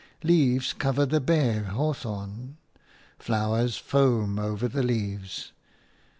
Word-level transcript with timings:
Leaves 0.23 0.73
cover 0.73 1.05
the 1.05 1.19
bare 1.21 1.65
hawthorn; 1.65 2.57
flowers 3.19 3.77
foam 3.77 4.39
over 4.39 4.67
the 4.67 4.81
leaves. 4.81 5.51